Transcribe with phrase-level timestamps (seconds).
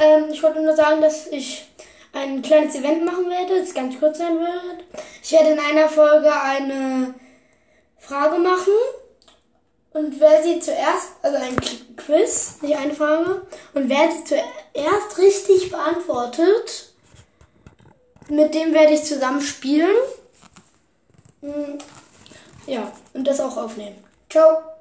[0.00, 1.68] ähm, ich wollte nur sagen, dass ich
[2.12, 4.84] ein kleines Event machen werde, das ganz kurz sein wird.
[5.22, 7.14] Ich werde in einer Folge eine
[7.98, 8.72] Frage machen.
[9.92, 11.56] Und wer sie zuerst, also ein
[11.96, 13.42] Quiz, nicht eine Frage,
[13.74, 16.92] und wer sie zuerst richtig beantwortet,
[18.28, 19.94] mit dem werde ich zusammen spielen.
[21.42, 21.78] Hm,
[22.66, 24.02] ja, und das auch aufnehmen.
[24.30, 24.62] Ciao.